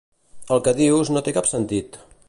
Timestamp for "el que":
0.55-0.73